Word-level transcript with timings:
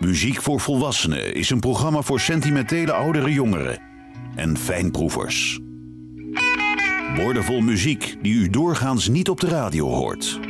Muziek 0.00 0.42
voor 0.42 0.60
Volwassenen 0.60 1.34
is 1.34 1.50
een 1.50 1.60
programma 1.60 2.02
voor 2.02 2.20
sentimentele 2.20 2.92
oudere 2.92 3.32
jongeren 3.32 3.78
en 4.34 4.58
fijnproevers. 4.58 5.60
Woordenvol 7.16 7.60
muziek 7.60 8.16
die 8.22 8.34
u 8.34 8.50
doorgaans 8.50 9.08
niet 9.08 9.28
op 9.28 9.40
de 9.40 9.48
radio 9.48 9.88
hoort. 9.88 10.40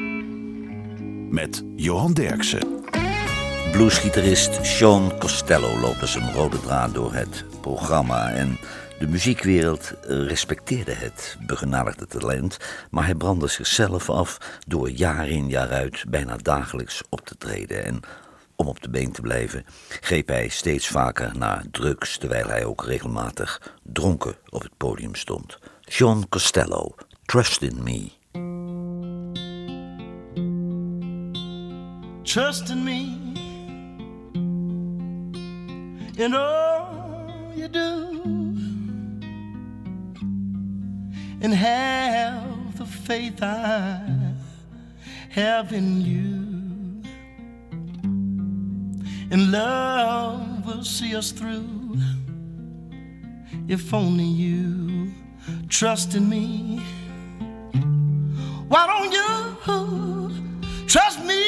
Met 1.31 1.65
Johan 1.77 2.13
Derksen. 2.13 2.67
Bluesgitarist 3.73 4.67
Sean 4.67 5.19
Costello 5.19 5.79
loopt 5.81 6.01
als 6.01 6.15
een 6.15 6.33
rode 6.33 6.61
draad 6.61 6.95
door 6.95 7.13
het 7.15 7.45
programma. 7.61 8.31
En 8.31 8.59
de 8.99 9.07
muziekwereld 9.07 9.95
respecteerde 10.03 10.95
het 10.95 11.39
begenadigde 11.47 12.07
talent, 12.07 12.59
maar 12.91 13.05
hij 13.05 13.15
brandde 13.15 13.49
zichzelf 13.49 14.11
af 14.11 14.59
door 14.67 14.91
jaar 14.91 15.29
in 15.29 15.49
jaar 15.49 15.71
uit 15.71 16.05
bijna 16.09 16.37
dagelijks 16.37 17.03
op 17.09 17.21
te 17.21 17.37
treden. 17.37 17.85
En 17.85 18.01
om 18.61 18.69
op 18.69 18.83
de 18.83 18.91
been 18.91 19.13
te 19.13 19.21
blijven, 19.21 19.65
greep 20.01 20.29
hij 20.29 20.49
steeds 20.49 20.89
vaker 20.89 21.39
naar 21.39 21.65
drugs, 21.71 22.19
terwijl 22.19 22.49
hij 22.49 22.65
ook 22.65 22.85
regelmatig 22.85 23.77
dronken 23.83 24.37
op 24.49 24.63
het 24.63 24.77
podium 24.77 25.15
stond. 25.15 25.59
Sean 25.81 26.29
Costello, 26.29 26.95
Trust 27.25 27.63
in 27.63 27.83
Me. 27.83 28.11
Trust 32.23 32.69
in 32.69 32.83
me 32.83 33.19
in 36.17 36.35
all 36.35 37.33
you 37.55 37.69
do, 37.69 38.09
and 41.43 41.55
have 41.55 42.77
the 42.77 42.87
faith 42.87 43.43
I 43.43 44.01
have 45.31 45.73
in 45.73 46.01
you. 46.01 46.50
And 49.33 49.53
love 49.53 50.67
will 50.67 50.83
see 50.83 51.15
us 51.15 51.31
through 51.31 51.97
if 53.69 53.95
only 53.95 54.25
you 54.25 55.13
trust 55.69 56.17
in 56.17 56.29
me. 56.29 56.81
Why 58.67 58.89
don't 58.89 59.13
you 59.13 60.33
trust 60.89 61.25
me? 61.25 61.39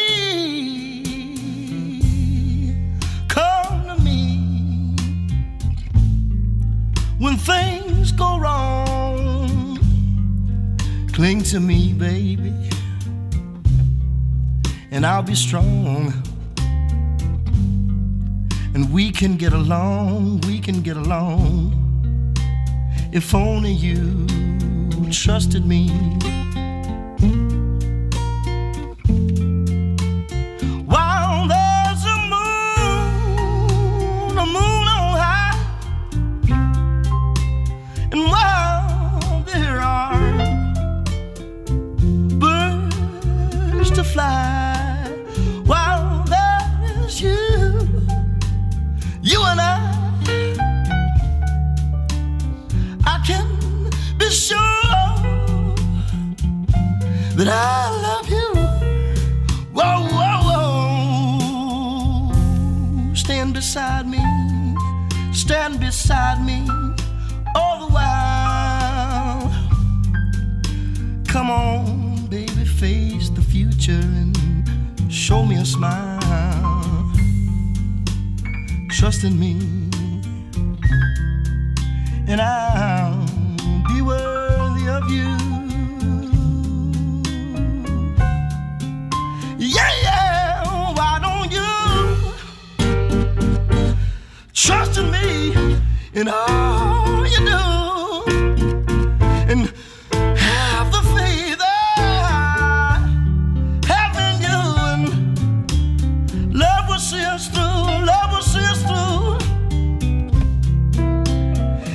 Come 3.29 3.87
to 3.89 3.97
me 4.01 4.95
when 7.19 7.37
things 7.37 8.13
go 8.13 8.39
wrong. 8.39 9.77
Cling 11.13 11.43
to 11.43 11.59
me, 11.59 11.93
baby, 11.93 12.55
and 14.93 15.05
I'll 15.05 15.25
be 15.25 15.35
strong 15.35 16.13
and 18.75 18.93
we 18.93 19.11
can 19.11 19.37
get 19.37 19.53
along, 19.53 20.41
we 20.43 20.59
can 20.59 20.83
get 20.83 20.97
along. 20.97 21.73
If 23.13 23.35
only 23.35 23.73
you 23.73 24.27
trusted 25.11 25.67
me. 25.67 26.42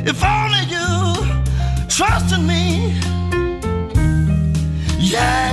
If 0.10 0.24
only 0.24 0.64
you 0.74 1.88
trust 1.90 2.34
in 2.34 2.48
me. 2.48 2.94
Yeah. 4.98 5.47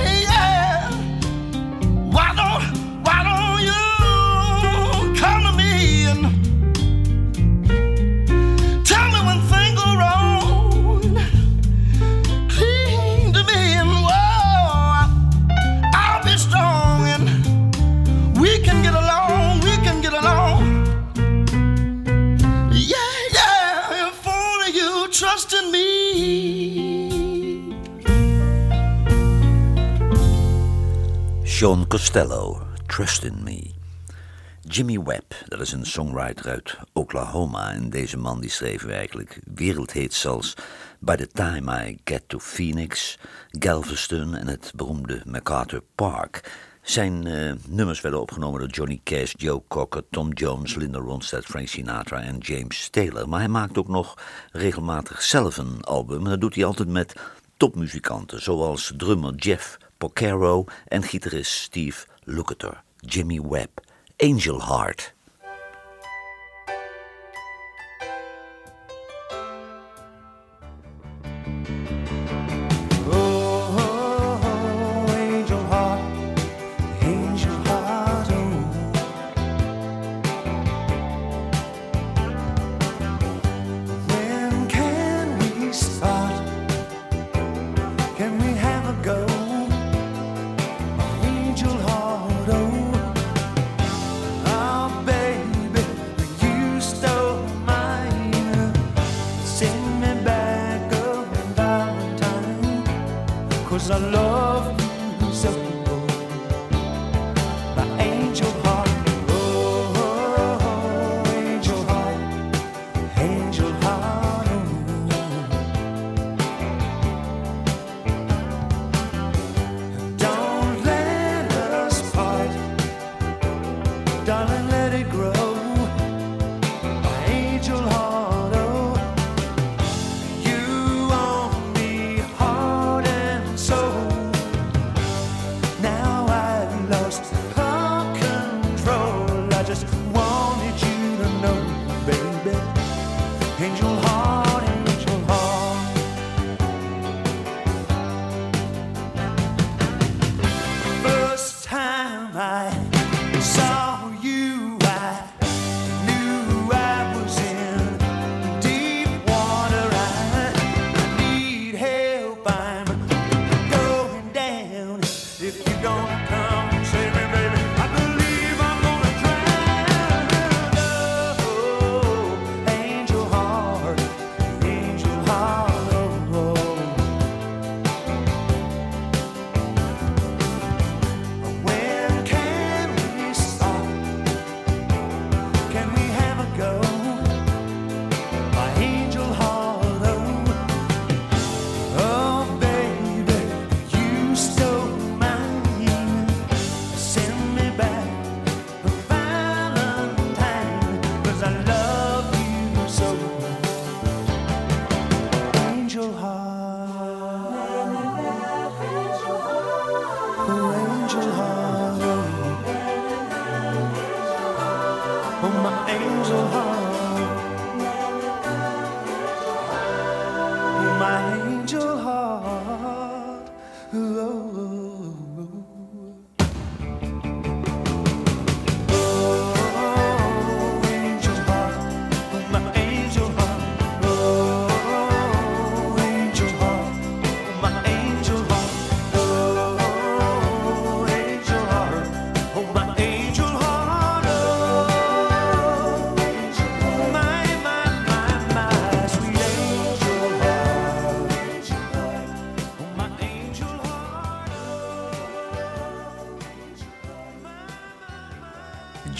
Sean 31.65 31.87
Costello, 31.87 32.61
Trust 32.87 33.23
in 33.23 33.43
Me. 33.43 33.71
Jimmy 34.61 34.99
Webb, 34.99 35.33
dat 35.47 35.59
is 35.59 35.71
een 35.71 35.85
songwriter 35.85 36.49
uit 36.49 36.77
Oklahoma. 36.93 37.71
En 37.71 37.89
deze 37.89 38.17
man 38.17 38.41
die 38.41 38.49
schreef 38.49 38.85
eigenlijk 38.85 39.39
wereldhits 39.55 40.27
als 40.27 40.53
By 40.99 41.15
the 41.15 41.27
Time 41.27 41.89
I 41.89 41.97
Get 42.03 42.23
to 42.27 42.39
Phoenix, 42.39 43.17
Galveston 43.49 44.35
en 44.35 44.47
het 44.47 44.71
beroemde 44.75 45.21
MacArthur 45.25 45.81
Park. 45.95 46.51
Zijn 46.81 47.27
eh, 47.27 47.53
nummers 47.67 48.01
werden 48.01 48.21
opgenomen 48.21 48.59
door 48.59 48.69
Johnny 48.69 49.01
Cash, 49.03 49.33
Joe 49.37 49.61
Cocker, 49.67 50.03
Tom 50.09 50.33
Jones, 50.33 50.75
Linda 50.75 50.99
Ronstadt, 50.99 51.45
Frank 51.45 51.67
Sinatra 51.67 52.21
en 52.21 52.37
James 52.37 52.89
Taylor. 52.89 53.29
Maar 53.29 53.39
hij 53.39 53.49
maakt 53.49 53.77
ook 53.77 53.87
nog 53.87 54.17
regelmatig 54.51 55.21
zelf 55.21 55.57
een 55.57 55.83
album. 55.83 56.23
En 56.23 56.29
dat 56.29 56.41
doet 56.41 56.55
hij 56.55 56.65
altijd 56.65 56.87
met 56.87 57.15
topmuzikanten, 57.57 58.41
zoals 58.41 58.93
drummer 58.97 59.35
Jeff 59.35 59.77
Porcaro 60.05 60.67
en 60.91 61.01
gitarist 61.01 61.51
Steve 61.51 62.05
Lukather. 62.25 62.83
Jimmy 63.07 63.39
Webb, 63.39 63.81
Angel 64.21 64.59
Heart. 64.59 65.14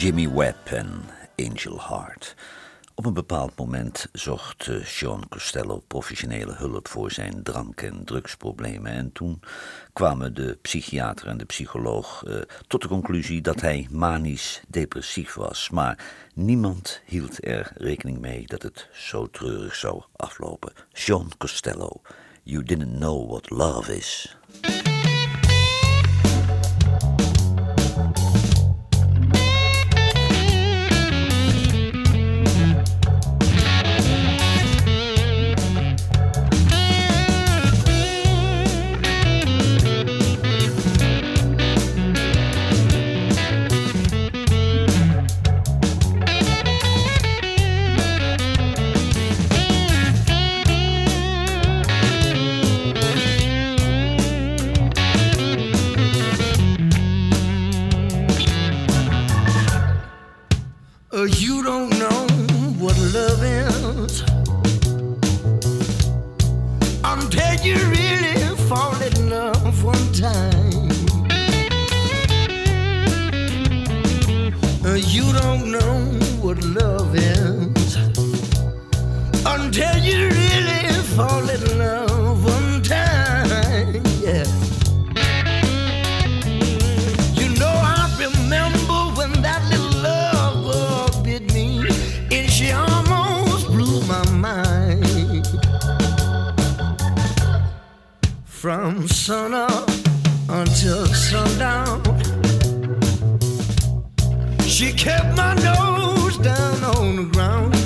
Jimmy 0.05 0.29
Webb 0.29 0.67
en 0.71 1.03
Angel 1.35 1.81
Heart. 1.87 2.35
Op 2.95 3.05
een 3.05 3.13
bepaald 3.13 3.57
moment 3.57 4.07
zocht 4.11 4.67
eh, 4.67 4.83
Sean 4.83 5.27
Costello 5.29 5.83
professionele 5.87 6.53
hulp 6.53 6.87
voor 6.87 7.11
zijn 7.11 7.43
drank- 7.43 7.81
en 7.81 8.03
drugsproblemen. 8.03 8.91
En 8.91 9.11
toen 9.11 9.41
kwamen 9.93 10.33
de 10.33 10.57
psychiater 10.61 11.27
en 11.27 11.37
de 11.37 11.45
psycholoog 11.45 12.23
eh, 12.23 12.41
tot 12.67 12.81
de 12.81 12.87
conclusie 12.87 13.41
dat 13.41 13.61
hij 13.61 13.87
manisch 13.91 14.61
depressief 14.67 15.33
was. 15.33 15.69
Maar 15.69 15.99
niemand 16.33 17.01
hield 17.05 17.45
er 17.45 17.71
rekening 17.75 18.19
mee 18.19 18.47
dat 18.47 18.61
het 18.61 18.89
zo 18.93 19.27
treurig 19.27 19.75
zou 19.75 20.03
aflopen. 20.15 20.73
Sean 20.93 21.31
Costello, 21.37 22.01
You 22.43 22.63
Didn't 22.63 22.95
Know 22.95 23.29
What 23.29 23.49
Love 23.49 23.97
Is. 23.97 24.37
from 98.65 99.07
sun 99.07 99.53
up 99.53 99.87
until 100.49 101.05
sundown. 101.05 102.01
She 104.61 104.91
kept 104.91 105.37
my 105.37 105.53
nose 105.53 106.39
down 106.39 106.83
on 106.83 107.15
the 107.15 107.29
ground. 107.31 107.84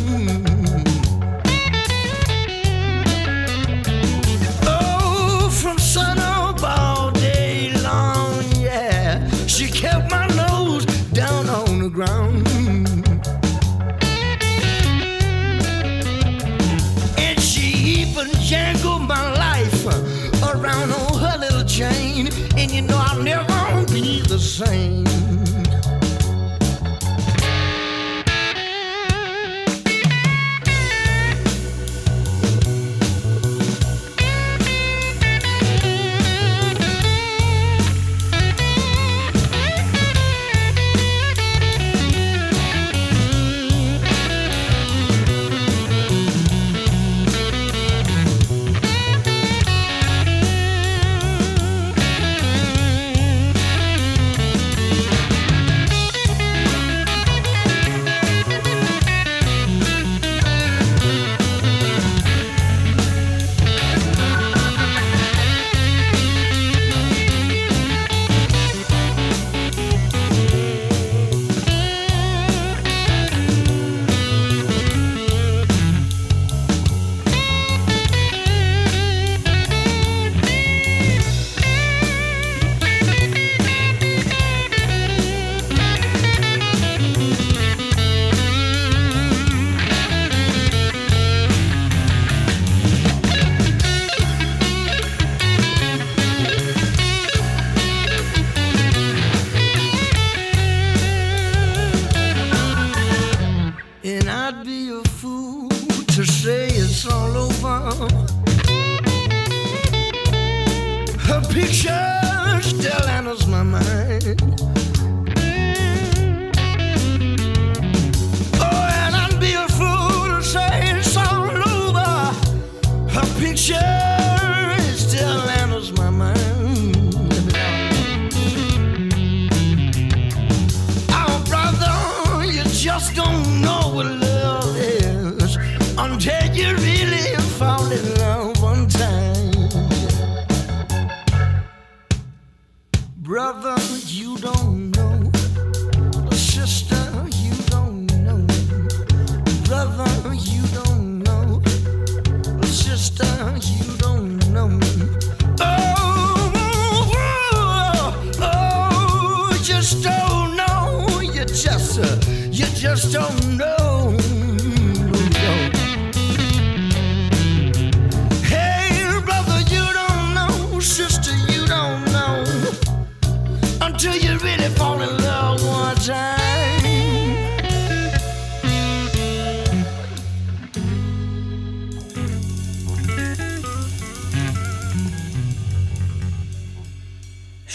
and 22.69 22.75
you 22.75 22.81
know 22.81 22.97
I'll 22.97 23.21
never 23.21 23.93
be 23.93 24.21
the 24.21 24.39
same. 24.39 25.48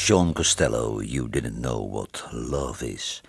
John 0.06 0.32
Costello, 0.32 1.00
You 1.00 1.28
Didn't 1.28 1.62
Know 1.62 1.92
What 1.92 2.26
Love 2.30 2.92
Is. 2.92 3.22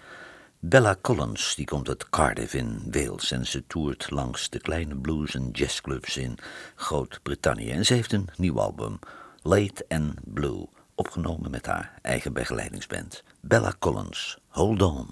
Bella 0.60 0.96
Collins 1.02 1.56
die 1.56 1.66
komt 1.66 1.88
uit 1.88 2.10
Cardiff 2.10 2.54
in 2.54 2.84
Wales 2.92 3.32
en 3.32 3.46
ze 3.46 3.64
toert 3.68 4.12
langs 4.12 4.50
de 4.50 4.60
kleine 4.60 4.96
blues- 4.96 5.36
en 5.36 5.50
jazzclubs 5.52 6.18
in 6.18 6.38
Groot-Brittannië. 6.76 7.70
En 7.70 7.86
ze 7.86 7.94
heeft 7.94 8.14
een 8.14 8.30
nieuw 8.38 8.60
album, 8.60 9.00
Late 9.42 9.86
and 9.88 10.14
Blue, 10.24 10.68
opgenomen 10.96 11.52
met 11.52 11.66
haar 11.66 12.00
eigen 12.02 12.34
begeleidingsband. 12.34 13.24
Bella 13.42 13.74
Collins, 13.80 14.38
Hold 14.48 14.82
On. 14.82 15.08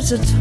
it's 0.00 0.12
a. 0.12 0.39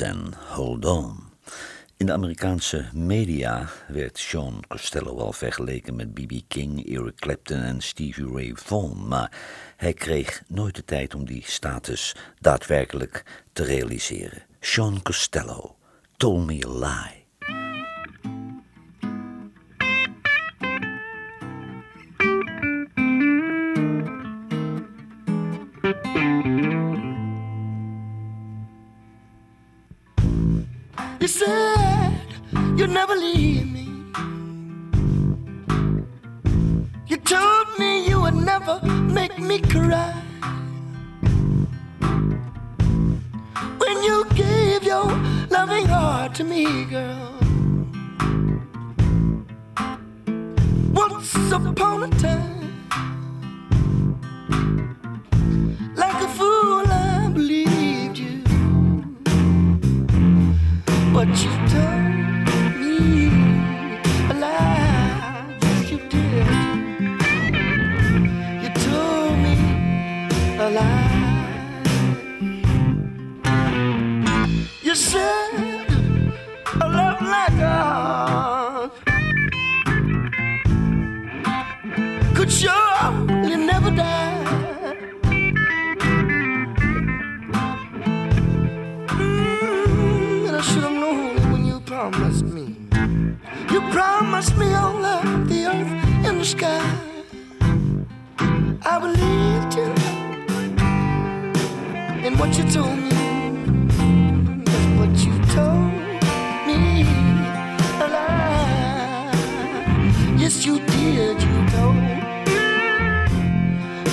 en 0.00 0.32
Hold 0.48 0.84
On. 0.84 1.16
In 1.96 2.06
de 2.06 2.12
Amerikaanse 2.12 2.84
media 2.92 3.68
werd 3.88 4.18
Sean 4.18 4.62
Costello 4.68 5.18
al 5.18 5.32
vergeleken 5.32 5.96
met 5.96 6.14
B.B. 6.14 6.32
King, 6.48 6.86
Eric 6.96 7.16
Clapton 7.16 7.60
en 7.60 7.80
Stevie 7.80 8.32
Ray 8.32 8.52
Vaughan, 8.54 9.08
maar 9.08 9.32
hij 9.76 9.92
kreeg 9.92 10.42
nooit 10.46 10.74
de 10.74 10.84
tijd 10.84 11.14
om 11.14 11.26
die 11.26 11.42
status 11.46 12.16
daadwerkelijk 12.40 13.42
te 13.52 13.64
realiseren. 13.64 14.42
Sean 14.60 15.02
Costello, 15.02 15.76
Told 16.16 16.46
Me 16.46 16.66
a 16.66 16.70
Lie. 16.70 17.17
You 31.28 31.34
said 31.34 32.20
you'd 32.78 32.88
never 32.88 33.14
leave 33.14 33.70
me. 33.70 33.86
You 37.06 37.18
told 37.18 37.66
me 37.78 38.08
you 38.08 38.22
would 38.22 38.34
never 38.34 38.80
make 39.12 39.38
me 39.38 39.58
cry. 39.60 40.14
When 43.76 44.02
you 44.02 44.24
gave 44.34 44.84
your 44.84 45.04
loving 45.50 45.84
heart 45.84 46.34
to 46.36 46.44
me, 46.44 46.86
girl. 46.86 47.34
Once 50.94 51.34
upon 51.52 52.04
a 52.04 52.10
time, 52.18 52.57
you 61.44 61.50
told 61.68 61.97
sky. 96.48 96.80
I 98.92 98.98
believed 99.04 99.74
you 99.76 99.88
and 102.24 102.38
what 102.40 102.56
you 102.56 102.64
told 102.76 102.98
me. 103.06 103.10
But 104.64 104.84
what 104.98 105.14
you 105.26 105.34
told 105.56 105.92
me 106.66 107.04
a 108.04 108.06
lie. 108.14 109.32
Yes, 110.38 110.64
you 110.64 110.78
did. 110.92 111.36
You 111.48 111.58
told 111.74 111.96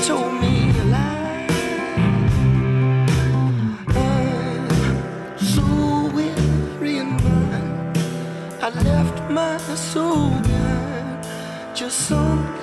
told 0.08 0.34
me 0.42 0.56
a 0.82 0.86
lie. 0.96 1.48
So 5.54 5.64
weary 6.16 6.98
and 7.04 7.14
blind. 7.22 7.98
I 8.62 8.70
left 8.84 9.18
my 9.32 9.58
soul. 9.76 10.45
Just 12.08 12.55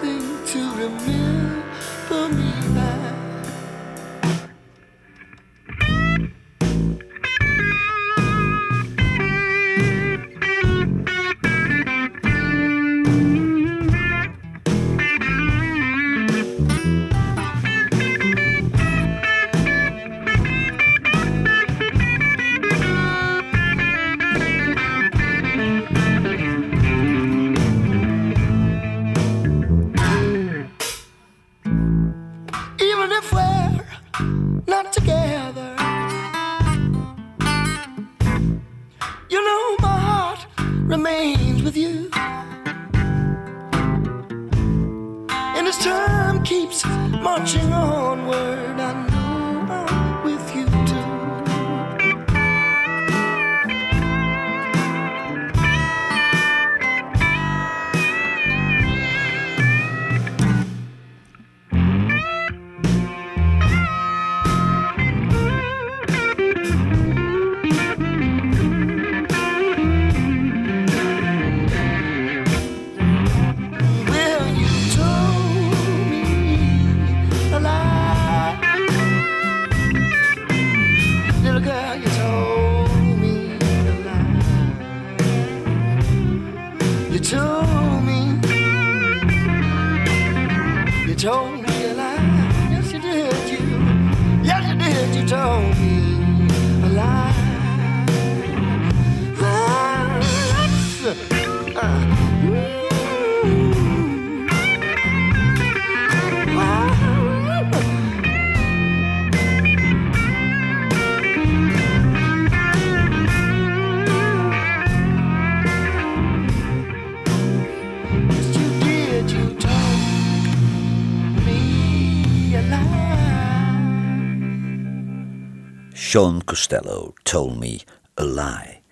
Sean 126.12 126.42
Costello 126.44 127.14
told 127.24 127.58
me 127.58 127.80
a 128.18 128.24
lie. 128.24 128.82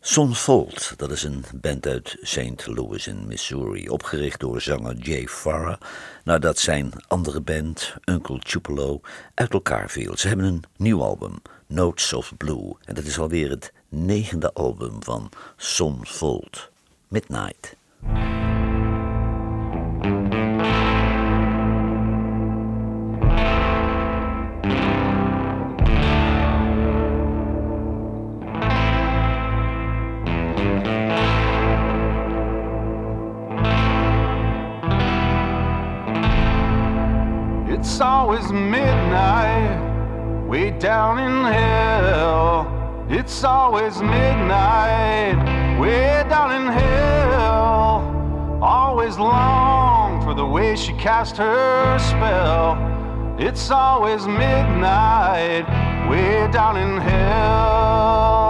Son 0.00 0.34
Fold, 0.34 0.92
dat 0.96 1.10
is 1.10 1.22
een 1.22 1.44
band 1.54 1.86
uit 1.86 2.16
St. 2.22 2.66
Louis 2.66 3.06
in 3.06 3.26
Missouri, 3.26 3.88
opgericht 3.88 4.40
door 4.40 4.60
zanger 4.60 4.96
Jay 4.96 5.26
Farah, 5.28 5.80
nadat 6.24 6.58
zijn 6.58 6.92
andere 7.06 7.40
band, 7.40 7.94
Uncle 8.04 8.38
Tupelo, 8.38 9.00
uit 9.34 9.52
elkaar 9.52 9.90
viel. 9.90 10.16
Ze 10.16 10.28
hebben 10.28 10.46
een 10.46 10.64
nieuw 10.76 11.02
album, 11.02 11.42
Notes 11.66 12.12
of 12.12 12.32
Blue, 12.36 12.74
en 12.84 12.94
dat 12.94 13.04
is 13.04 13.18
alweer 13.18 13.50
het 13.50 13.72
negende 13.88 14.52
album 14.52 15.02
van 15.02 15.30
Son 15.56 16.06
Fold, 16.06 16.70
Midnight. 17.08 17.76
Down 40.78 41.18
in 41.18 41.52
hell. 41.52 43.06
It's 43.08 43.42
always 43.42 44.00
midnight, 44.00 45.78
way 45.80 46.24
down 46.28 46.52
in 46.52 46.72
hell. 46.72 48.60
Always 48.62 49.18
long 49.18 50.22
for 50.22 50.34
the 50.34 50.46
way 50.46 50.76
she 50.76 50.92
cast 50.94 51.36
her 51.36 51.98
spell. 51.98 52.76
It's 53.38 53.70
always 53.70 54.26
midnight, 54.26 55.66
way 56.08 56.48
down 56.52 56.76
in 56.76 56.98
hell. 56.98 58.47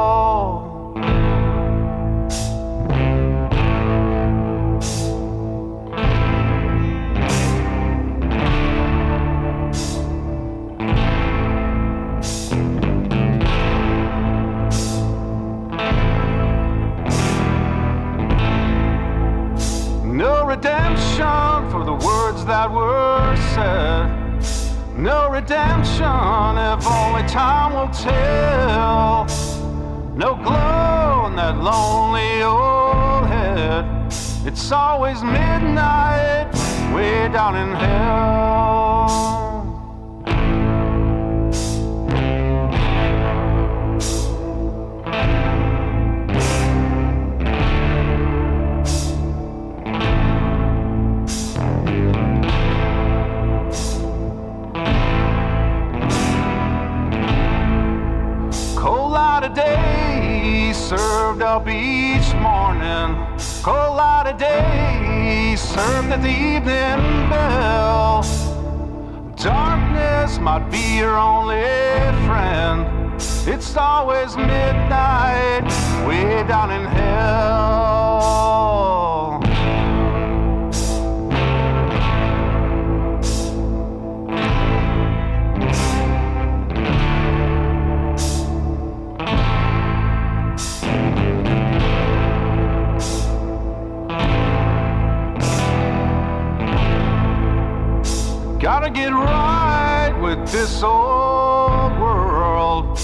Gotta 98.88 99.01
get 99.01 99.12
right 99.12 100.18
with 100.22 100.51
this 100.51 100.83
old 100.83 101.92
world. 102.01 102.98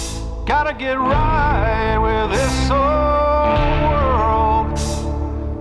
Gotta 0.47 0.73
get 0.73 0.99
right 0.99 1.99
with 1.99 2.31
this 2.31 2.71
old 2.71 3.83
world. 3.93 4.79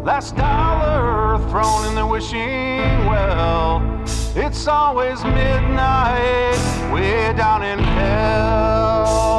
Last 0.06 0.38
dollar 0.38 1.40
thrown 1.50 1.88
in 1.90 1.96
the 1.96 2.08
wishing 2.08 3.06
well. 3.06 3.82
It's 4.34 4.66
always 4.66 5.22
midnight, 5.26 6.94
way 6.94 7.34
down 7.34 7.64
in 7.64 7.80
hell. 7.80 9.34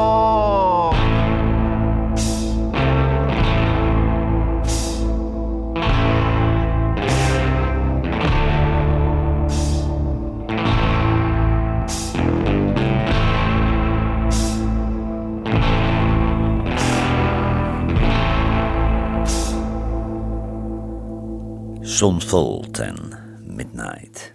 Zonfold 22.04 22.78
en 22.78 22.96
Midnight. 23.40 24.32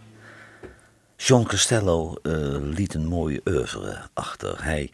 John 1.15 1.43
Costello 1.43 2.15
eh, 2.21 2.33
liet 2.59 2.93
een 2.93 3.07
mooi 3.07 3.39
oeuvre 3.45 3.97
achter. 4.13 4.63
Hij 4.63 4.89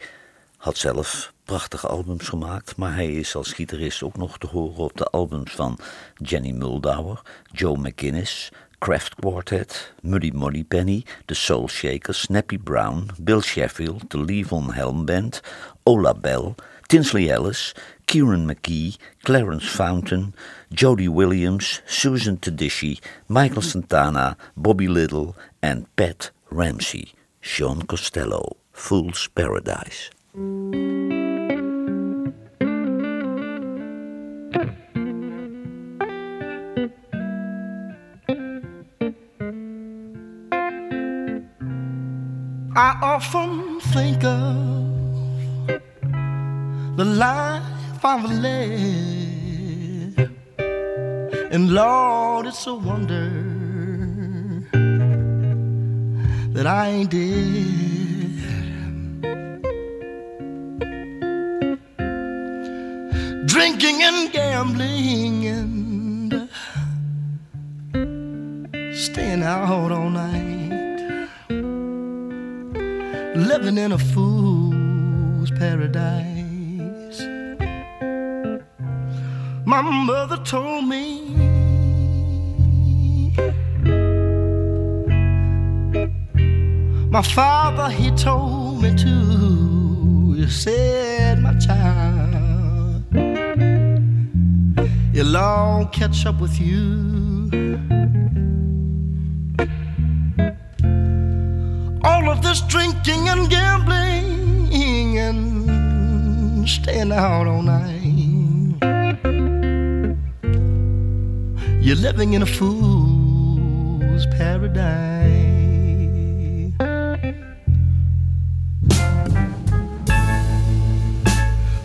had 0.56 0.76
zelf 0.76 1.32
prachtige 1.44 1.86
albums 1.86 2.28
gemaakt, 2.28 2.76
maar 2.76 2.94
hij 2.94 3.12
is 3.12 3.34
als 3.34 3.52
gitarist 3.52 4.02
ook 4.02 4.16
nog 4.16 4.38
te 4.38 4.46
horen 4.46 4.76
op 4.76 4.96
de 4.96 5.04
albums 5.04 5.52
van 5.52 5.78
Jenny 6.14 6.50
Muldauer, 6.50 7.22
Joe 7.52 7.78
McGinnis, 7.78 8.52
Kraft 8.78 9.14
Quartet, 9.14 9.94
Muddy 10.02 10.30
Molly 10.34 10.64
Penny, 10.64 11.04
The 11.24 11.34
Soul 11.34 11.68
Shakers, 11.68 12.20
Snappy 12.20 12.58
Brown, 12.58 13.10
Bill 13.20 13.40
Sheffield, 13.40 14.10
The 14.10 14.24
Levon 14.24 14.72
Helm 14.72 15.04
Band, 15.04 15.40
Ola 15.82 16.14
Bell, 16.14 16.54
Tinsley 16.88 17.30
Ellis, 17.30 17.74
Kieran 18.06 18.46
McKee, 18.46 18.96
Clarence 19.24 19.68
Fountain, 19.68 20.34
Jody 20.72 21.08
Williams, 21.08 21.82
Susan 21.86 22.36
Tedeschi, 22.36 23.00
Michael 23.28 23.62
Santana, 23.62 24.36
Bobby 24.56 24.88
Little 24.88 25.36
and 25.62 25.86
Pat 25.96 26.30
Ramsey. 26.50 27.12
Sean 27.46 27.80
Costello, 27.82 28.56
Fool's 28.72 29.28
Paradise. 29.28 30.10
I 42.74 42.98
often 43.00 43.80
think 43.80 44.24
of 44.24 44.75
the 46.96 47.04
life 47.04 47.62
I've 48.02 48.24
led, 48.30 50.30
and 51.52 51.72
Lord, 51.72 52.46
it's 52.46 52.66
a 52.66 52.74
wonder 52.74 53.30
that 56.54 56.66
I 56.66 56.88
ain't 56.88 57.10
dead. 57.10 57.66
Drinking 63.46 64.02
and 64.02 64.32
gambling 64.32 65.46
and 65.46 66.48
staying 68.96 69.42
out 69.42 69.92
all 69.92 70.10
night 70.10 70.66
living 73.36 73.76
in 73.76 73.92
a 73.92 73.98
fool's 73.98 75.50
paradise. 75.50 76.35
My 79.76 79.82
mother 79.82 80.38
told 80.38 80.88
me 80.88 81.20
my 87.10 87.20
father 87.20 87.90
he 87.90 88.10
told 88.12 88.80
me 88.80 88.96
too. 88.96 90.34
You 90.38 90.48
said, 90.48 91.42
my 91.42 91.58
child, 91.58 93.04
it'll 95.14 95.36
all 95.36 95.84
catch 95.88 96.24
up 96.24 96.40
with 96.40 96.58
you. 96.58 97.50
All 102.02 102.30
of 102.30 102.40
this 102.42 102.62
drinking 102.62 103.28
and 103.28 103.50
gambling 103.50 105.18
and 105.18 106.66
staying 106.66 107.12
out 107.12 107.46
all 107.46 107.60
night. 107.60 107.95
You're 111.86 111.94
living 111.94 112.32
in 112.32 112.42
a 112.42 112.46
fool's 112.46 114.26
paradise. 114.36 114.74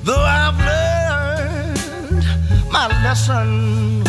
Though 0.04 0.26
I've 0.26 0.58
learned 0.58 2.26
my 2.72 2.88
lesson. 3.04 4.01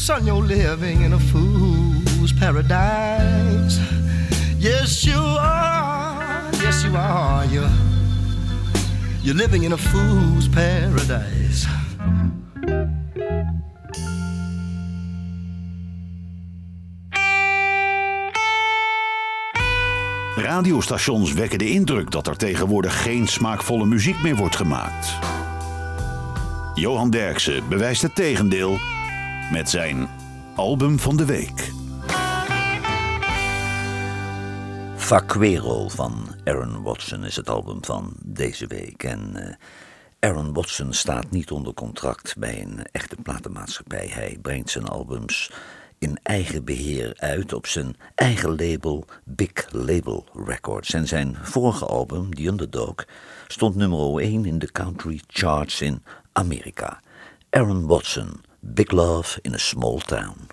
Son, 0.00 0.24
you're 0.24 0.42
living 0.42 1.02
in 1.02 1.12
a 1.12 1.18
fool's 1.18 2.32
paradise. 2.32 3.78
Yes, 4.58 5.04
you 5.04 5.20
are. 5.38 6.50
Yes, 6.62 6.82
you 6.82 6.96
are. 6.96 7.44
You're, 9.22 9.34
living 9.34 9.64
in 9.64 9.72
a 9.72 9.76
fool's 9.76 10.48
paradise. 10.48 11.66
Radiostations 20.36 21.32
wekken 21.32 21.58
de 21.58 21.70
indruk 21.70 22.10
dat 22.10 22.26
er 22.26 22.36
tegenwoordig 22.36 23.02
geen 23.02 23.26
smaakvolle 23.28 23.86
muziek 23.86 24.22
meer 24.22 24.36
wordt 24.36 24.56
gemaakt. 24.56 25.18
Johan 26.74 27.10
Derksen 27.10 27.68
bewijst 27.68 28.02
het 28.02 28.14
tegendeel 28.14 28.78
met 29.50 29.70
zijn 29.70 30.08
album 30.56 30.98
van 30.98 31.16
de 31.16 31.24
week. 31.24 31.70
Vaquero 34.96 35.88
van 35.88 36.34
Aaron 36.44 36.82
Watson 36.82 37.24
is 37.24 37.36
het 37.36 37.48
album 37.48 37.84
van 37.84 38.12
deze 38.24 38.66
week. 38.66 39.02
En 39.02 39.36
eh, 39.36 39.54
Aaron 40.30 40.52
Watson 40.52 40.92
staat 40.92 41.30
niet 41.30 41.50
onder 41.50 41.74
contract 41.74 42.36
bij 42.38 42.62
een 42.62 42.82
echte 42.92 43.16
platenmaatschappij. 43.22 44.06
Hij 44.12 44.38
brengt 44.42 44.70
zijn 44.70 44.86
albums 44.86 45.50
in 45.98 46.18
eigen 46.22 46.64
beheer 46.64 47.14
uit 47.16 47.52
op 47.52 47.66
zijn 47.66 47.96
eigen 48.14 48.56
label 48.56 49.04
Big 49.24 49.66
Label 49.70 50.26
Records. 50.46 50.92
En 50.92 51.08
zijn 51.08 51.36
vorige 51.42 51.86
album, 51.86 52.34
The 52.34 52.46
Underdog, 52.46 52.94
stond 53.46 53.74
nummer 53.74 54.18
1 54.18 54.44
in 54.44 54.58
de 54.58 54.72
country 54.72 55.20
charts 55.26 55.80
in 55.80 56.02
Amerika. 56.32 57.00
Aaron 57.50 57.86
Watson, 57.86 58.40
Big 58.62 58.92
Love 58.92 59.40
in 59.42 59.54
a 59.54 59.58
Small 59.58 60.00
Town. 60.00 60.48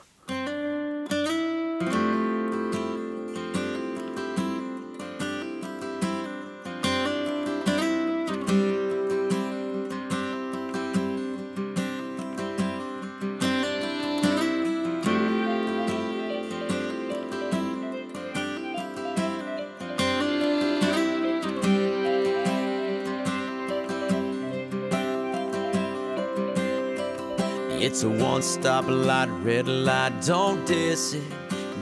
It's 28.48 28.56
a 28.56 28.60
one 28.60 28.64
stop 28.64 28.88
light, 28.88 29.30
red 29.44 29.68
light, 29.68 30.22
don't 30.26 30.66
diss 30.66 31.16
it. 31.16 31.24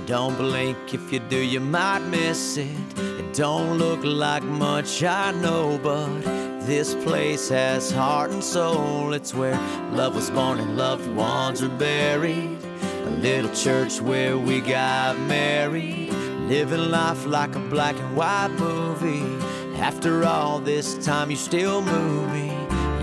Don't 0.08 0.36
blink, 0.36 0.96
if 0.96 1.14
you 1.14 1.20
do, 1.20 1.38
you 1.38 1.60
might 1.60 2.00
miss 2.00 2.58
it. 2.58 2.76
It 2.98 3.36
don't 3.36 3.78
look 3.78 4.04
like 4.04 4.42
much, 4.42 5.04
I 5.04 5.32
know, 5.32 5.80
but 5.84 6.22
this 6.66 6.96
place 6.96 7.50
has 7.50 7.92
heart 7.92 8.32
and 8.32 8.44
soul. 8.44 9.14
It's 9.14 9.32
where 9.32 9.54
love 9.92 10.16
was 10.16 10.32
born 10.32 10.60
and 10.60 10.76
loved 10.76 11.08
ones 11.10 11.62
are 11.62 11.70
buried. 11.70 12.58
A 13.04 13.12
little 13.12 13.54
church 13.54 14.02
where 14.02 14.36
we 14.36 14.60
got 14.60 15.20
married. 15.20 16.12
Living 16.50 16.90
life 16.90 17.28
like 17.28 17.56
a 17.56 17.60
black 17.60 17.96
and 17.96 18.18
white 18.18 18.56
movie. 18.58 19.38
After 19.80 20.24
all 20.24 20.60
this 20.60 20.98
time, 21.06 21.30
you 21.30 21.38
still 21.38 21.84
move 21.84 22.32
me. 22.34 22.55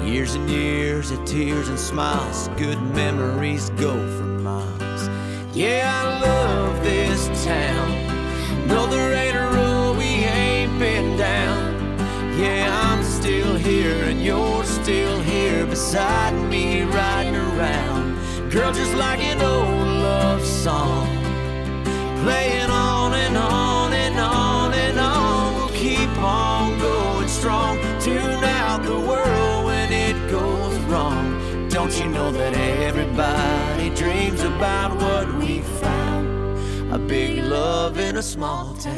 Years 0.05 0.35
and 0.35 0.51
years 0.51 1.11
of 1.11 1.25
tears 1.25 1.69
and 1.69 1.79
smiles, 1.79 2.49
good 2.57 2.81
memories 2.95 3.71
go 3.71 3.93
for 4.17 4.25
miles. 4.25 5.09
Yeah, 5.55 5.91
I 5.95 6.21
love 6.21 6.83
this 6.83 7.27
town. 7.45 8.67
No, 8.67 8.87
there 8.87 9.12
ain't 9.15 9.37
a 9.37 9.57
road 9.57 9.97
we 9.97 10.05
ain't 10.05 10.79
been 10.79 11.17
down. 11.17 11.75
Yeah, 12.38 12.69
I'm 12.85 13.03
still 13.05 13.55
here 13.57 14.05
and 14.05 14.21
you're 14.23 14.65
still 14.65 15.21
here 15.21 15.67
beside 15.67 16.35
me, 16.51 16.83
riding 16.83 17.37
around. 17.37 18.19
Girl, 18.51 18.73
just 18.73 18.95
like 18.95 19.21
an 19.21 19.41
old 19.41 19.88
love 20.03 20.45
song, 20.45 21.07
playing 22.23 22.71
on 22.71 23.15
and 23.15 23.37
on 23.37 23.37
and 23.37 23.37
on 23.37 23.72
Don't 31.83 31.99
you 31.99 32.09
know 32.11 32.31
that 32.31 32.55
everybody 32.57 33.90
dreams 33.90 34.40
about 34.42 34.95
what 35.03 35.35
we 35.35 35.62
found? 35.83 36.95
A 36.95 36.97
big 36.97 37.42
love 37.42 37.99
in 37.99 38.18
a 38.18 38.23
small 38.23 38.77
town. 38.77 38.95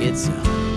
It's 0.00 0.28
a 0.28 0.30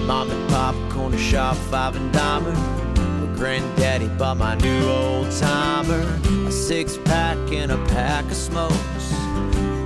Mom 0.06 0.32
and 0.32 0.50
pop, 0.50 0.76
corner 0.92 1.18
shop, 1.18 1.56
five 1.72 1.96
and 1.96 2.14
dimer. 2.14 3.38
Granddaddy 3.38 4.10
bought 4.18 4.36
my 4.36 4.56
new 4.56 4.86
old 4.90 5.32
timer. 5.32 6.20
A 6.46 6.52
six 6.52 6.98
pack 7.06 7.38
and 7.54 7.72
a 7.72 7.78
pack 7.86 8.26
of 8.26 8.36
smokes. 8.36 8.93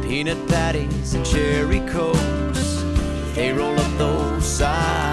Peanut 0.07 0.47
patties 0.47 1.15
and 1.15 1.25
cherry 1.25 1.81
cokes. 1.81 2.81
They 3.35 3.51
roll 3.51 3.77
up 3.77 3.97
those 3.97 4.45
sidewalks 4.45 5.06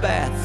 that's 0.00 0.37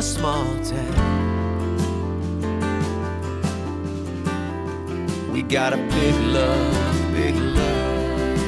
a 0.00 0.02
small 0.02 0.46
town. 0.64 1.76
We 5.30 5.42
got 5.42 5.74
a 5.74 5.76
big 5.76 6.14
love, 6.38 7.12
big 7.12 7.34
love. 7.58 8.38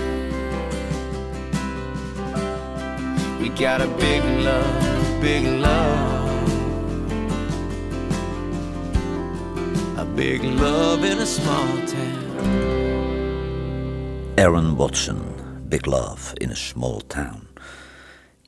We 3.38 3.51
got 3.51 3.83
a 3.83 3.87
big 3.87 4.25
love, 4.49 5.21
big 5.21 5.45
love. 5.45 6.49
A 9.99 10.07
big 10.07 10.43
love 10.45 11.05
in 11.05 11.18
a 11.18 11.26
small 11.26 11.68
town. 11.87 12.22
Aaron 14.39 14.74
Watson, 14.74 15.20
Big 15.68 15.87
Love 15.87 16.35
in 16.41 16.51
a 16.51 16.57
Small 16.57 17.03
Town. 17.03 17.51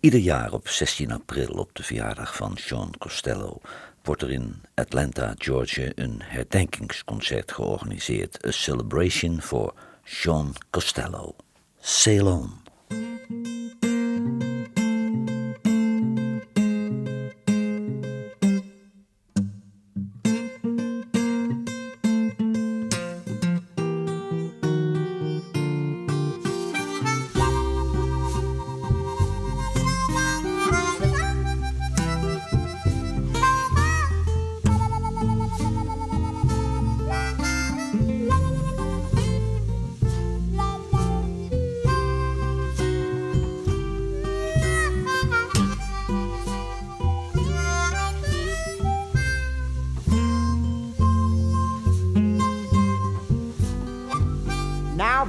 Ieder 0.05 0.21
jaar 0.21 0.53
op 0.53 0.69
16 0.69 1.13
april, 1.13 1.49
op 1.49 1.71
de 1.73 1.83
verjaardag 1.83 2.37
van 2.37 2.57
Sean 2.57 2.95
Costello, 2.99 3.61
wordt 4.03 4.23
er 4.23 4.31
in 4.31 4.63
Atlanta, 4.75 5.35
Georgia, 5.39 5.91
een 5.95 6.21
herdenkingsconcert 6.23 7.53
georganiseerd. 7.53 8.47
A 8.47 8.51
celebration 8.51 9.43
for 9.43 9.75
Sean 10.03 10.55
Costello. 10.71 11.37
Sail 11.81 12.27
on. 12.27 12.64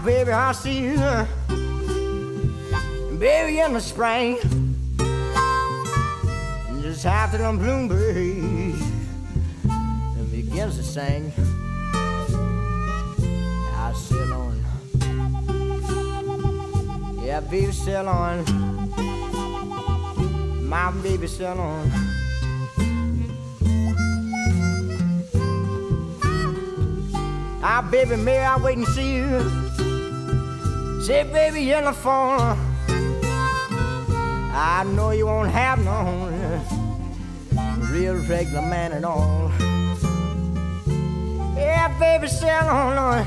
Baby, 0.06 0.32
I 0.32 0.52
see 0.52 0.84
you, 0.84 0.98
baby, 3.18 3.60
in 3.60 3.74
the 3.74 3.82
spring. 3.82 4.38
Just 6.84 7.08
after 7.08 7.40
them 7.40 7.58
bluebirds 7.58 8.80
and 9.66 10.32
begins 10.32 10.78
to 10.78 10.84
sing, 10.84 11.34
I 13.74 13.94
sit 13.96 14.32
on. 14.32 14.64
Yeah, 17.26 17.40
baby, 17.40 17.72
still 17.72 18.08
on. 18.08 18.46
My 20.70 20.92
baby 21.02 21.26
still 21.26 21.60
on. 21.60 21.92
Ah, 27.68 27.82
baby, 27.90 28.16
may 28.18 28.38
I 28.38 28.58
wait 28.58 28.78
and 28.78 28.86
see 28.88 29.16
you? 29.16 29.65
Say, 31.06 31.22
baby, 31.22 31.70
the 31.70 31.94
phone. 31.94 32.58
I 34.58 34.84
know 34.96 35.12
you 35.12 35.28
won't 35.28 35.52
have 35.52 35.78
no 35.86 36.32
real 37.92 38.16
regular 38.28 38.64
man 38.64 38.92
at 38.92 39.04
all. 39.04 39.52
Yeah, 41.56 41.96
baby, 42.00 42.28
sail 42.28 42.64
on. 42.64 43.24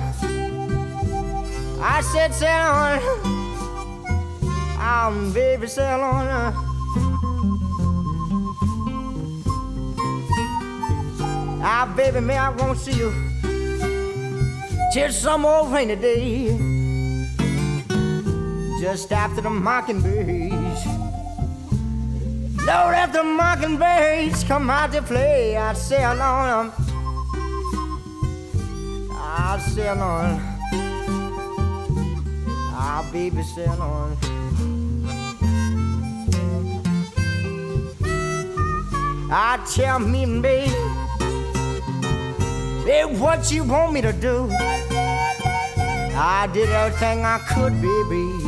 I 1.81 2.01
said, 2.01 2.35
sail 2.35 2.67
on. 2.83 2.99
Um, 4.81 5.33
baby, 5.33 5.69
sail 5.69 6.01
on. 6.01 6.27
Ah, 11.63 11.95
baby, 11.97 12.19
may 12.19 12.39
I 12.39 12.49
won't 12.49 12.77
see 12.77 12.99
you 12.99 13.13
till 14.93 15.13
some 15.13 15.47
old 15.47 15.73
rainy 15.73 15.95
day. 15.95 16.78
Just 18.81 19.13
after 19.13 19.41
the 19.41 19.51
mockingbirds. 19.51 20.87
After 22.69 23.19
the 23.19 23.25
mockingbirds 23.25 24.45
come 24.45 24.71
out 24.71 24.93
to 24.93 25.03
play, 25.03 25.57
I 25.57 25.73
sail 25.73 26.21
on 26.23 26.67
'em. 26.67 26.73
I 29.13 29.59
sail 29.75 30.01
on. 30.01 30.41
Ah, 32.75 33.05
baby, 33.13 33.43
sail 33.43 33.83
on. 33.83 34.17
I 39.31 39.59
tell 39.75 39.99
me, 39.99 40.41
baby, 40.41 40.73
baby, 42.85 43.17
what 43.19 43.51
you 43.51 43.65
want 43.65 43.93
me 43.93 44.03
to 44.03 44.13
do? 44.13 44.49
I 46.15 46.49
did 46.53 46.69
everything 46.71 47.25
I 47.25 47.39
could, 47.39 47.75
baby. 47.83 48.48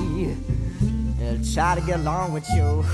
And 1.30 1.54
try 1.54 1.76
to 1.76 1.80
get 1.80 2.00
along 2.00 2.32
with 2.32 2.48
you. 2.50 2.84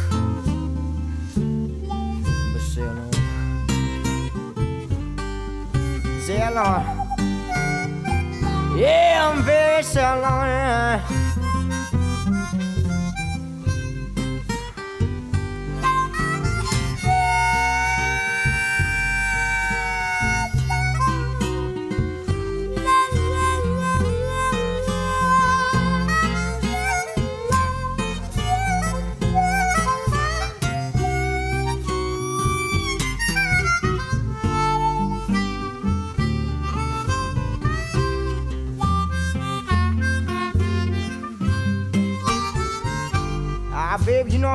But 2.53 2.61
sail 2.61 2.89
on. 2.89 3.13
Sail 6.21 6.59
on. 6.59 6.83
Yeah, 8.79 9.33
I'm 9.33 9.43
very 9.43 9.83
sail 9.83 10.23
on. 10.25 11.26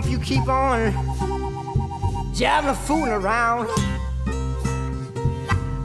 If 0.03 0.09
you 0.09 0.19
keep 0.19 0.47
on 0.47 0.91
jabbing 2.33 2.73
fooling 2.73 3.11
around, 3.11 3.67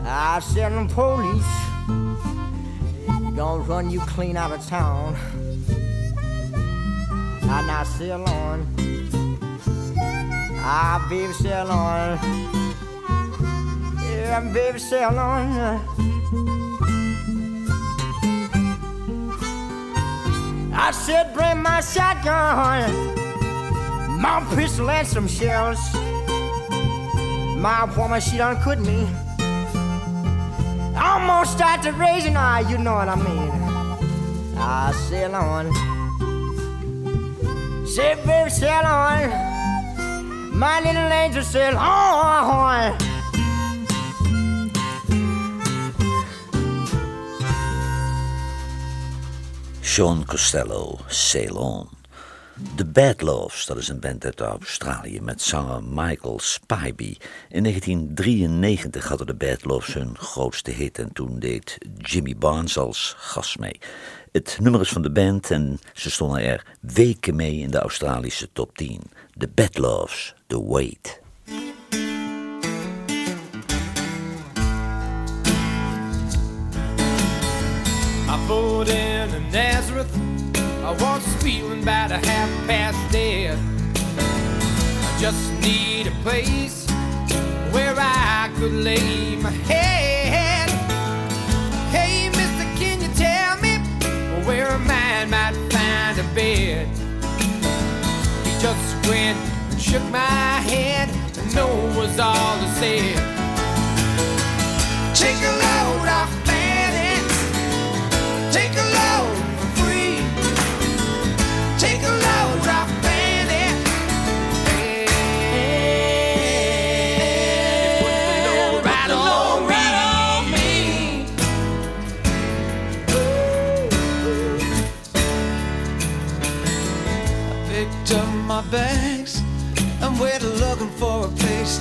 I'll 0.05 0.41
send 0.41 0.75
them 0.75 0.89
police. 0.89 1.53
Gonna 3.37 3.63
run 3.63 3.91
you 3.91 4.01
clean 4.01 4.37
out 4.37 4.53
of 4.53 4.67
town. 4.67 5.17
I 7.43 7.65
now 7.67 7.83
sail 7.83 8.25
on. 8.25 8.67
Ah, 10.59 11.07
baby, 11.11 11.33
sail 11.35 11.71
on. 11.71 12.19
Yeah, 14.03 14.41
baby, 14.53 14.79
sail 14.79 15.19
on. 15.19 15.81
I 20.73 20.91
said, 20.93 21.35
bring 21.35 21.63
my 21.63 21.81
shotgun, 21.81 23.26
my 24.17 24.45
pistol, 24.55 24.91
and 24.91 25.07
some 25.07 25.29
shells. 25.29 25.79
My 27.57 27.85
woman, 27.97 28.21
she 28.21 28.37
done 28.37 28.61
quit 28.63 28.81
me. 28.81 29.07
To 31.83 31.93
raise 31.93 32.25
an 32.25 32.37
eye, 32.37 32.61
you 32.71 32.79
know 32.79 32.95
what 32.95 33.09
I 33.09 33.17
mean. 33.17 33.51
I 34.57 34.93
sail 34.93 35.35
on. 35.35 35.67
Say, 37.87 38.15
baby, 38.25 38.51
sail 38.51 38.85
on. 38.85 40.59
My 40.59 40.81
little 40.81 41.13
angel 41.13 41.43
sail 41.43 41.77
on. 41.77 42.97
Sean 49.83 50.25
Costello, 50.25 50.99
Sail 51.09 51.59
On. 51.59 51.89
The 52.77 52.85
Bad 52.85 53.21
Loves, 53.23 53.67
dat 53.67 53.77
is 53.77 53.89
een 53.89 54.01
band 54.01 54.25
uit 54.25 54.41
Australië 54.41 55.21
met 55.21 55.43
zanger 55.43 55.83
Michael 55.85 56.39
Spivey. 56.39 57.17
In 57.49 57.63
1993 57.63 59.09
hadden 59.09 59.27
de 59.27 59.35
Bad 59.35 59.65
Loves 59.65 59.95
hun 59.95 60.19
grootste 60.19 60.71
hit 60.71 60.99
en 60.99 61.13
toen 61.13 61.39
deed 61.39 61.79
Jimmy 61.99 62.37
Barnes 62.37 62.79
als 62.79 63.15
gast 63.19 63.59
mee. 63.59 63.81
Het 64.33 64.59
nummer 64.61 64.81
is 64.81 64.89
van 64.89 65.03
de 65.03 65.11
band 65.11 65.51
en 65.51 65.79
ze 65.93 66.11
stonden 66.11 66.43
er 66.43 66.65
weken 66.81 67.37
mee 67.37 67.59
in 67.59 67.71
de 67.71 67.79
Australische 67.79 68.49
top 68.53 68.77
10. 68.77 69.01
The 69.39 69.49
Bad 69.55 69.79
Loves, 69.79 70.35
The 70.47 70.67
Wait. 70.67 71.21
I 78.29 78.39
Nazareth. 79.51 80.46
I 80.87 80.93
was 80.93 81.27
feeling 81.43 81.83
about 81.83 82.13
a 82.13 82.19
half 82.19 82.49
past 82.69 82.97
dead. 83.11 83.59
I 83.99 85.19
just 85.21 85.53
need 85.55 86.07
a 86.07 86.13
place 86.23 86.87
where 87.73 87.97
I 87.99 88.49
could 88.55 88.71
lay 88.71 89.35
my 89.35 89.51
head. 89.51 90.71
Hey, 91.91 92.29
mister, 92.29 92.67
can 92.79 93.01
you 93.01 93.09
tell 93.17 93.57
me 93.57 93.79
where 94.47 94.69
a 94.69 94.79
man 94.79 95.29
might 95.29 95.57
find 95.73 96.21
a 96.21 96.35
bed? 96.37 96.87
He 98.45 98.53
just 98.61 99.09
went 99.09 99.37
and 99.73 99.81
shook 99.81 100.05
my 100.05 100.63
head, 100.71 101.09
and 101.37 101.53
no 101.53 101.67
was 101.99 102.17
all 102.21 102.59
he 102.59 102.69
said. 102.79 103.17
Take 105.17 105.35
a 105.35 105.51
load 105.51 106.09
off 106.09 106.46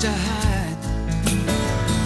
to 0.05 0.11
hide. 0.11 0.77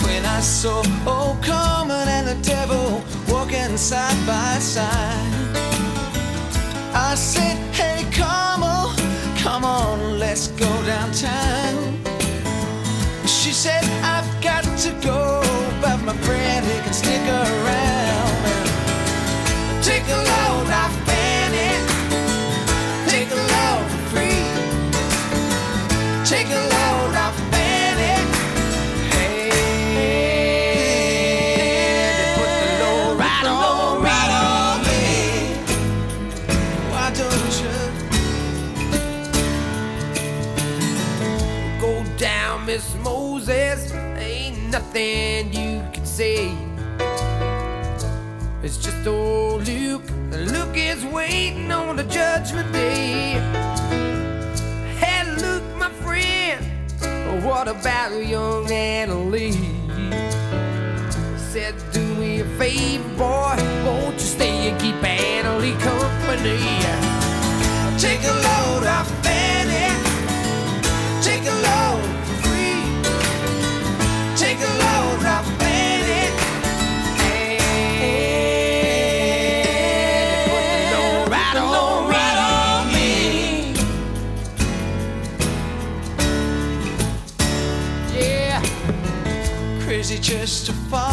When 0.06 0.24
I 0.26 0.39
saw 0.39 0.82
oh, 1.06 1.14
Old 1.16 1.43
Common 1.43 2.08
and 2.08 2.26
the 2.32 2.39
devil 2.56 3.04
walking 3.28 3.76
side 3.76 4.20
by 4.26 4.58
side, 4.60 5.58
I 6.93 7.16
said, 7.16 7.58
Hey, 7.76 8.00
Carmen, 8.18 8.95
come 9.43 9.66
on, 9.66 10.18
let's 10.18 10.47
go 10.47 10.72
downtown. 10.86 11.76
She 13.26 13.52
said, 13.52 13.84
I've 14.16 14.32
got 14.41 14.64
to 14.86 14.91
go, 15.06 15.41
but 15.82 15.97
my 16.08 16.16
friend, 16.26 16.66
he 16.66 16.78
can 16.84 16.93
stick 16.93 17.26
around. 17.28 17.89
Nothing 44.92 45.54
you 45.54 45.84
can 45.94 46.04
say. 46.04 46.52
It's 48.64 48.78
just 48.78 49.06
old 49.06 49.68
Luke, 49.68 50.02
Luke 50.32 50.76
is 50.76 51.06
waiting 51.06 51.72
on 51.72 51.96
the 51.96 52.04
judgment 52.06 52.74
day. 52.74 53.34
Hey, 54.98 55.32
Luke, 55.36 55.64
my 55.78 55.92
friend, 56.02 56.66
what 57.46 57.68
about 57.68 58.14
young 58.26 58.72
Anna 58.72 59.20
Lee? 59.26 59.52
Said, 61.38 61.76
do 61.94 62.02
me 62.16 62.40
a 62.40 62.46
favor, 62.58 63.08
boy, 63.10 63.58
won't 63.86 64.16
you 64.16 64.20
stay 64.22 64.70
and 64.72 64.82
keep 64.82 65.04
Anna 65.04 65.56
Lee 65.60 65.74
company? 65.74 66.58
Take 68.00 68.24
a 68.24 68.34
load 68.34 68.88
off 68.88 69.08
Fanny, 69.22 69.94
take 71.22 71.46
a 71.46 71.54
load 71.62 72.09
just 90.30 90.67
to 90.67 90.73
follow 90.91 91.09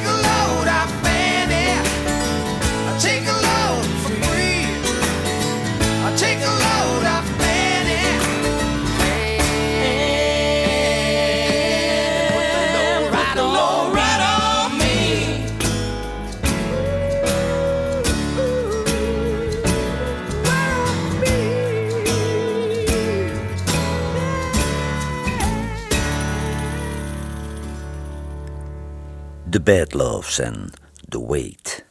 take 0.00 0.08
a 0.08 0.12
load 0.12 0.68
off 0.68 1.09
The 29.50 29.60
Bad 29.60 29.92
Loves 29.92 30.38
en 30.38 30.70
The 31.08 31.26
Wait. 31.26 31.84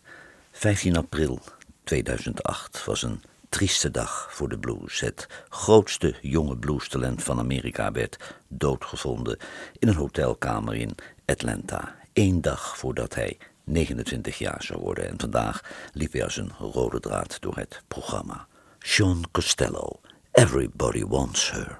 15 0.51 0.97
april 0.97 1.39
2008 1.83 2.85
was 2.85 3.03
een 3.03 3.21
trieste 3.49 3.91
dag 3.91 4.27
voor 4.31 4.49
de 4.49 4.59
blues. 4.59 4.99
Het 4.99 5.27
grootste 5.49 6.15
jonge 6.21 6.57
bluestalent 6.57 7.23
van 7.23 7.39
Amerika 7.39 7.91
werd 7.91 8.35
doodgevonden 8.47 9.37
in 9.79 9.87
een 9.87 9.95
hotelkamer 9.95 10.75
in 10.75 10.95
Atlanta. 11.25 11.95
Eén 12.13 12.41
dag 12.41 12.77
voordat 12.77 13.15
hij 13.15 13.37
29 13.63 14.37
jaar 14.37 14.63
zou 14.63 14.79
worden. 14.79 15.09
En 15.09 15.19
vandaag 15.19 15.63
liep 15.93 16.11
hij 16.11 16.23
als 16.23 16.37
een 16.37 16.51
rode 16.59 16.99
draad 16.99 17.41
door 17.41 17.55
het 17.55 17.81
programma. 17.87 18.47
Sean 18.79 19.23
Costello, 19.31 19.99
Everybody 20.31 21.05
Wants 21.05 21.51
Her. 21.51 21.79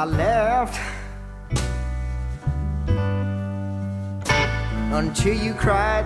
I 0.00 0.04
left 0.04 0.80
until 4.92 5.34
you 5.34 5.54
cried. 5.54 6.04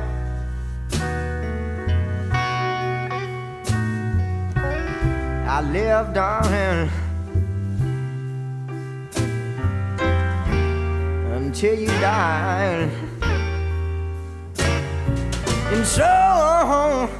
I 5.47 5.61
lived 5.71 6.17
on 6.17 6.89
until 11.37 11.75
you 11.79 11.89
died. 12.01 12.89
And 15.71 15.85
so 15.87 17.11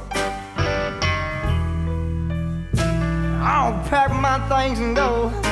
I'll 3.43 3.77
pack 3.89 4.11
my 4.19 4.39
things 4.49 4.79
and 4.79 4.95
go. 4.95 5.42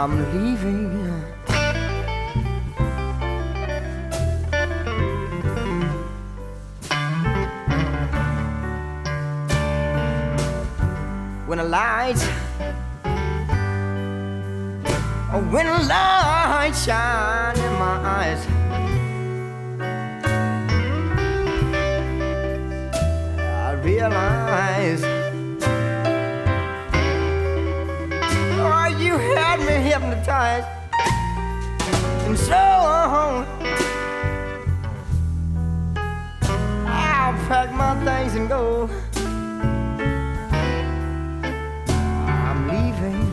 I'm 0.00 0.16
leaving. 0.32 0.94
When 11.48 11.58
the 11.58 11.64
lights, 11.64 12.24
oh, 15.32 15.48
when 15.50 15.66
the 15.66 15.84
lights 15.88 16.84
shines 16.84 17.58
in 17.58 17.72
my 17.72 17.96
eyes, 18.06 18.57
So 32.46 32.54
I'll 36.86 37.34
pack 37.48 37.72
my 37.72 37.94
things 38.04 38.34
and 38.36 38.48
go. 38.48 38.88
I'm 42.26 42.68
leaving. 42.68 43.28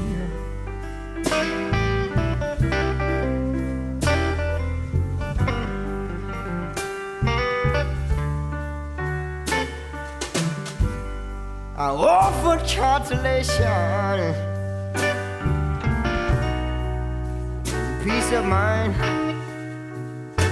I 11.78 11.90
offered 11.90 12.68
consolation. 12.68 14.55
Peace 18.16 18.32
of 18.32 18.46
mind. 18.46 18.96
Uh, 20.38 20.50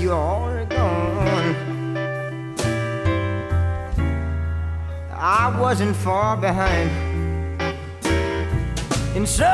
you're 0.00 0.12
already 0.12 0.66
gone. 0.74 1.54
I 5.10 5.58
wasn't 5.60 5.96
far 5.96 6.36
behind. 6.36 6.90
And 9.16 9.28
so, 9.28 9.44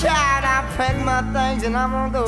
child, 0.00 0.44
I 0.54 0.58
pack 0.76 0.96
my 1.04 1.20
things 1.34 1.64
and 1.64 1.76
I'm 1.76 1.90
gonna 1.90 2.12
go. 2.20 2.26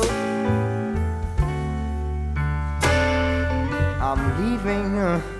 I'm 4.07 4.21
leaving. 4.41 4.97
Uh, 4.97 5.36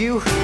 you. 0.00 0.39